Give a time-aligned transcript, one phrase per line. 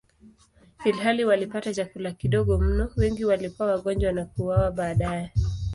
[0.85, 5.31] Ilhali walipata chakula kidogo mno, wengi walikuwa wagonjwa na kuuawa baadaye.